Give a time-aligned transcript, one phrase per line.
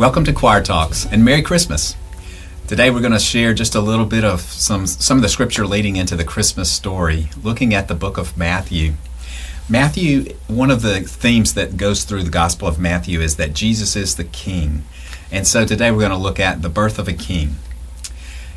[0.00, 1.94] Welcome to Choir Talks and Merry Christmas.
[2.66, 5.66] Today we're going to share just a little bit of some some of the scripture
[5.66, 8.94] leading into the Christmas story, looking at the book of Matthew.
[9.68, 13.94] Matthew, one of the themes that goes through the Gospel of Matthew is that Jesus
[13.94, 14.84] is the king.
[15.30, 17.56] And so today we're going to look at the birth of a king.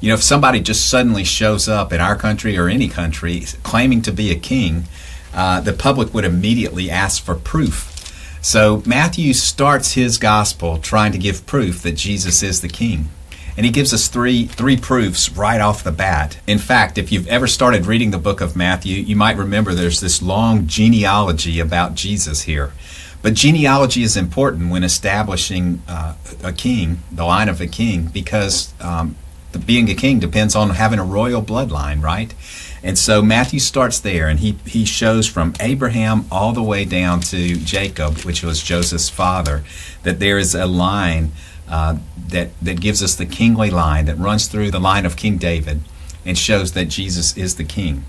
[0.00, 4.02] You know, if somebody just suddenly shows up in our country or any country claiming
[4.02, 4.86] to be a king,
[5.32, 7.94] uh, the public would immediately ask for proof.
[8.40, 13.08] So Matthew starts his gospel trying to give proof that Jesus is the king.
[13.56, 16.38] And he gives us three three proofs right off the bat.
[16.46, 20.00] In fact, if you've ever started reading the book of Matthew, you might remember there's
[20.00, 22.72] this long genealogy about Jesus here.
[23.20, 28.72] But genealogy is important when establishing uh, a king, the line of a king, because
[28.80, 29.16] um,
[29.64, 32.34] being a king depends on having a royal bloodline, right?
[32.82, 37.20] And so Matthew starts there, and he, he shows from Abraham all the way down
[37.22, 39.64] to Jacob, which was Joseph's father,
[40.04, 41.32] that there is a line
[41.68, 45.38] uh, that, that gives us the kingly line that runs through the line of King
[45.38, 45.80] David
[46.24, 48.04] and shows that Jesus is the king.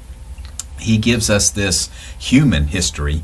[0.80, 3.24] He gives us this human history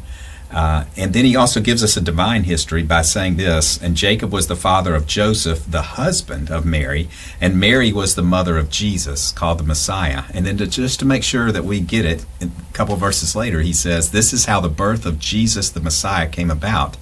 [0.56, 4.32] uh, and then he also gives us a divine history by saying this and Jacob
[4.32, 7.10] was the father of Joseph, the husband of Mary,
[7.42, 10.24] and Mary was the mother of Jesus, called the Messiah.
[10.34, 13.60] And then to, just to make sure that we get it, a couple verses later,
[13.60, 16.96] he says, This is how the birth of Jesus the Messiah came about.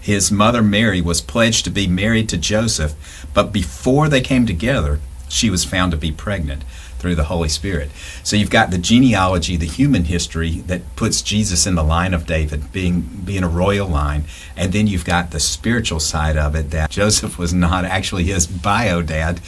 [0.00, 5.00] His mother Mary was pledged to be married to Joseph, but before they came together,
[5.34, 6.62] she was found to be pregnant
[6.98, 7.90] through the Holy Spirit.
[8.22, 12.26] So you've got the genealogy, the human history that puts Jesus in the line of
[12.26, 14.24] David, being being a royal line,
[14.56, 18.46] and then you've got the spiritual side of it that Joseph was not actually his
[18.46, 19.40] bio dad,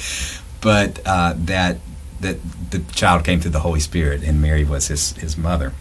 [0.61, 1.79] but uh, that
[2.21, 2.37] that
[2.71, 5.73] the child came through the Holy Spirit, and Mary was his his mother.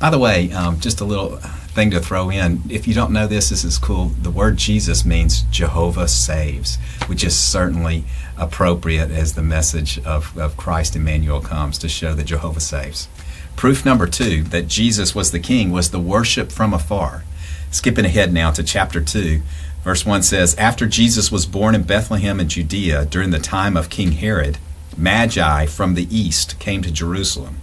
[0.00, 1.38] By the way, um, just a little
[1.74, 2.62] thing to throw in.
[2.70, 4.06] If you don't know this, this is cool.
[4.22, 8.04] The word Jesus means Jehovah saves, which is certainly
[8.38, 13.08] appropriate as the message of, of Christ Emmanuel comes to show that Jehovah saves.
[13.56, 17.24] Proof number two that Jesus was the king was the worship from afar.
[17.72, 19.42] Skipping ahead now to chapter 2,
[19.82, 23.90] verse 1 says After Jesus was born in Bethlehem in Judea during the time of
[23.90, 24.58] King Herod,
[24.96, 27.58] Magi from the east came to Jerusalem.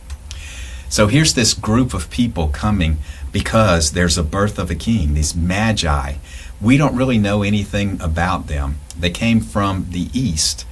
[0.89, 2.97] So here's this group of people coming
[3.31, 6.15] because there's a birth of a king, these Magi.
[6.59, 8.79] We don't really know anything about them.
[8.97, 10.65] They came from the east,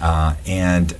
[0.00, 0.96] uh, and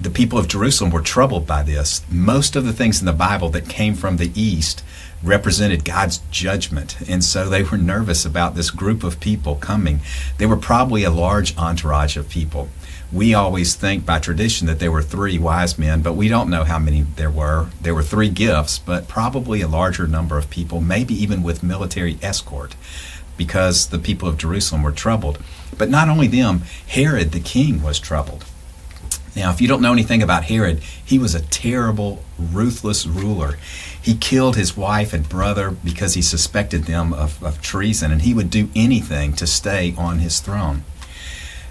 [0.00, 2.02] the people of Jerusalem were troubled by this.
[2.10, 4.82] Most of the things in the Bible that came from the east
[5.22, 6.96] represented God's judgment.
[7.08, 10.00] And so they were nervous about this group of people coming.
[10.38, 12.68] They were probably a large entourage of people.
[13.14, 16.64] We always think by tradition that there were three wise men, but we don't know
[16.64, 17.68] how many there were.
[17.80, 22.18] There were three gifts, but probably a larger number of people, maybe even with military
[22.22, 22.74] escort
[23.36, 25.38] because the people of Jerusalem were troubled.
[25.78, 28.44] But not only them, Herod the king was troubled.
[29.36, 33.58] Now, if you don't know anything about Herod, he was a terrible, ruthless ruler.
[34.00, 38.34] He killed his wife and brother because he suspected them of, of treason, and he
[38.34, 40.84] would do anything to stay on his throne.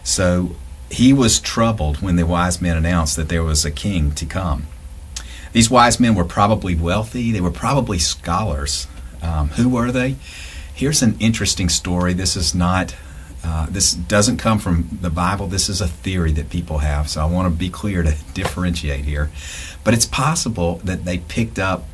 [0.03, 0.57] So
[0.93, 4.67] he was troubled when the wise men announced that there was a king to come.
[5.51, 8.87] These wise men were probably wealthy, they were probably scholars.
[9.21, 10.15] Um, who were they?
[10.73, 12.13] Here's an interesting story.
[12.13, 12.95] This is not,
[13.43, 15.47] uh, this doesn't come from the Bible.
[15.47, 17.09] This is a theory that people have.
[17.09, 19.31] So I want to be clear to differentiate here.
[19.83, 21.85] But it's possible that they picked up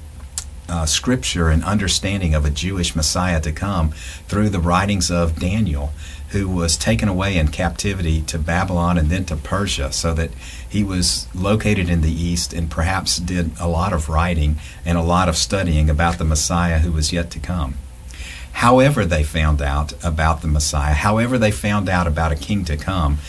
[0.70, 3.92] uh, scripture and understanding of a Jewish Messiah to come
[4.28, 5.92] through the writings of Daniel,
[6.30, 10.32] who was taken away in captivity to Babylon and then to Persia, so that
[10.68, 15.04] he was located in the east and perhaps did a lot of writing and a
[15.04, 17.76] lot of studying about the Messiah who was yet to come.
[18.54, 22.78] However they found out about the Messiah, however they found out about a king to
[22.78, 23.20] come,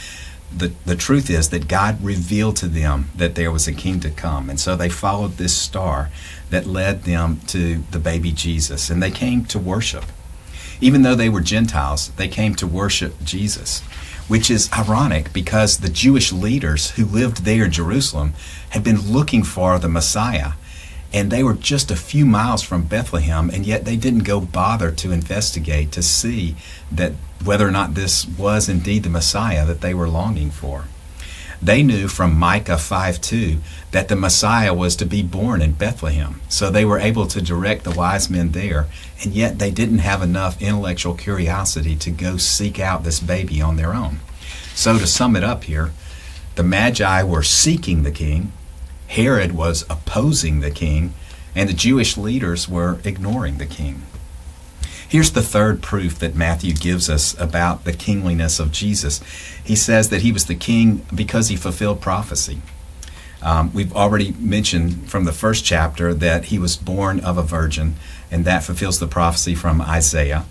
[0.54, 4.10] the, the truth is that God revealed to them that there was a king to
[4.10, 4.50] come.
[4.50, 6.10] And so they followed this star
[6.50, 8.90] that led them to the baby Jesus.
[8.90, 10.04] And they came to worship.
[10.80, 13.80] Even though they were Gentiles, they came to worship Jesus,
[14.28, 18.32] which is ironic because the Jewish leaders who lived there in Jerusalem
[18.70, 20.52] had been looking for the Messiah
[21.12, 24.90] and they were just a few miles from Bethlehem, and yet they didn't go bother
[24.92, 26.56] to investigate to see
[26.92, 27.12] that
[27.44, 30.84] whether or not this was indeed the Messiah that they were longing for.
[31.62, 33.58] They knew from Micah 5 2
[33.90, 37.84] that the Messiah was to be born in Bethlehem, so they were able to direct
[37.84, 38.86] the wise men there,
[39.22, 43.76] and yet they didn't have enough intellectual curiosity to go seek out this baby on
[43.76, 44.20] their own.
[44.74, 45.90] So, to sum it up here,
[46.54, 48.52] the Magi were seeking the king,
[49.10, 51.14] Herod was opposing the king,
[51.56, 54.02] and the Jewish leaders were ignoring the king.
[55.08, 59.20] Here's the third proof that Matthew gives us about the kingliness of Jesus.
[59.64, 62.62] He says that he was the king because he fulfilled prophecy.
[63.42, 67.96] Um, we've already mentioned from the first chapter that he was born of a virgin,
[68.30, 70.44] and that fulfills the prophecy from Isaiah.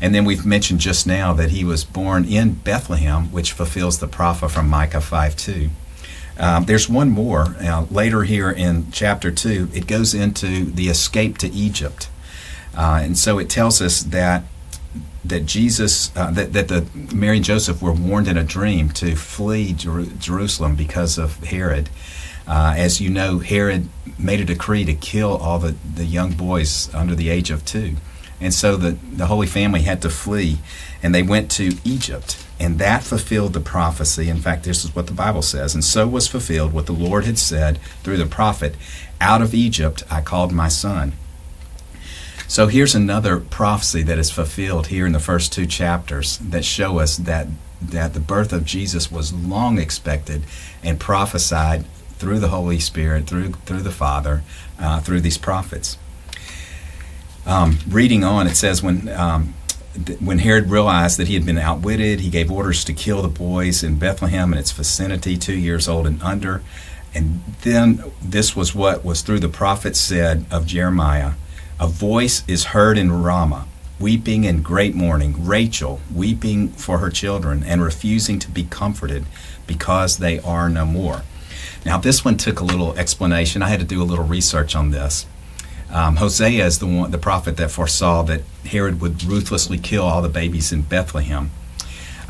[0.00, 4.08] And then we've mentioned just now that he was born in Bethlehem, which fulfills the
[4.08, 5.70] prophet from Micah 5 2.
[6.40, 7.54] Um, there's one more.
[7.60, 12.08] Uh, later here in chapter 2, it goes into the escape to Egypt.
[12.74, 14.44] Uh, and so it tells us that
[15.22, 19.14] that Jesus, uh, that, that the Mary and Joseph were warned in a dream to
[19.14, 21.90] flee Jer- Jerusalem because of Herod.
[22.46, 23.88] Uh, as you know, Herod
[24.18, 27.96] made a decree to kill all the, the young boys under the age of two.
[28.40, 30.58] And so the, the Holy Family had to flee,
[31.02, 32.44] and they went to Egypt.
[32.58, 34.28] And that fulfilled the prophecy.
[34.28, 35.74] In fact, this is what the Bible says.
[35.74, 38.76] And so was fulfilled what the Lord had said through the prophet
[39.20, 41.12] Out of Egypt I called my son.
[42.48, 46.98] So here's another prophecy that is fulfilled here in the first two chapters that show
[46.98, 47.46] us that,
[47.80, 50.42] that the birth of Jesus was long expected
[50.82, 51.84] and prophesied
[52.18, 54.42] through the Holy Spirit, through, through the Father,
[54.80, 55.96] uh, through these prophets.
[57.46, 59.54] Um, reading on, it says when um,
[60.04, 63.28] th- when Herod realized that he had been outwitted, he gave orders to kill the
[63.28, 66.62] boys in Bethlehem and its vicinity, two years old and under.
[67.14, 71.32] And then this was what was through the prophet said of Jeremiah:
[71.78, 73.66] "A voice is heard in Ramah."
[73.98, 79.26] Weeping in great mourning, Rachel weeping for her children and refusing to be comforted
[79.66, 81.22] because they are no more.
[81.84, 83.62] Now, this one took a little explanation.
[83.62, 85.26] I had to do a little research on this.
[85.92, 90.22] Um, Hosea is the one, the prophet that foresaw that Herod would ruthlessly kill all
[90.22, 91.50] the babies in Bethlehem.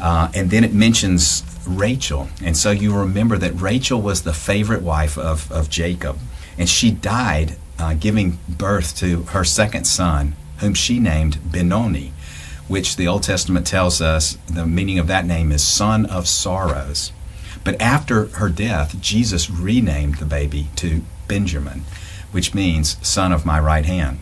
[0.01, 2.29] Uh, and then it mentions Rachel.
[2.43, 6.19] And so you remember that Rachel was the favorite wife of, of Jacob.
[6.57, 12.13] And she died uh, giving birth to her second son, whom she named Benoni,
[12.67, 17.13] which the Old Testament tells us the meaning of that name is son of sorrows.
[17.63, 21.85] But after her death, Jesus renamed the baby to Benjamin
[22.33, 24.19] which means son of my right hand.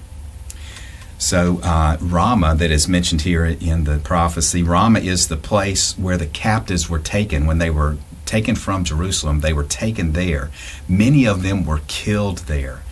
[1.18, 6.16] So, uh, Ramah, that is mentioned here in the prophecy, Ramah is the place where
[6.16, 9.40] the captives were taken when they were taken from Jerusalem.
[9.40, 10.50] They were taken there.
[10.88, 12.82] Many of them were killed there.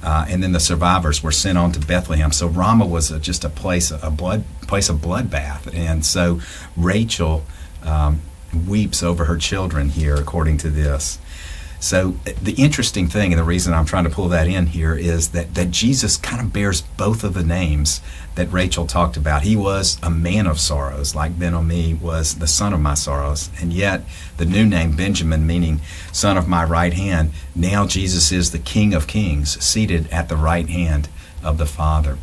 [0.00, 2.32] Uh, and then the survivors were sent on to Bethlehem.
[2.32, 5.72] So Ramah was a, just a place, a blood place of bloodbath.
[5.74, 6.40] And so
[6.76, 7.44] Rachel
[7.84, 8.20] um,
[8.66, 11.18] weeps over her children here, according to this.
[11.82, 15.30] So the interesting thing, and the reason I'm trying to pull that in here, is
[15.30, 18.00] that, that Jesus kind of bears both of the names
[18.36, 19.42] that Rachel talked about.
[19.42, 23.50] He was a man of sorrows, like Ben-Ami was the son of my sorrows.
[23.60, 24.04] And yet
[24.36, 25.80] the new name, Benjamin, meaning
[26.12, 30.36] son of my right hand, now Jesus is the King of kings, seated at the
[30.36, 31.08] right hand
[31.42, 32.16] of the Father.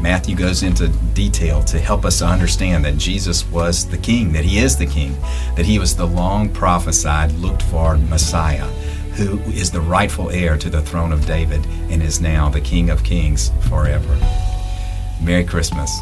[0.00, 4.44] Matthew goes into detail to help us to understand that Jesus was the King, that
[4.44, 5.16] He is the King,
[5.56, 8.66] that He was the long prophesied, looked for Messiah,
[9.16, 12.90] who is the rightful heir to the throne of David and is now the King
[12.90, 14.16] of Kings forever.
[15.20, 16.00] Merry Christmas.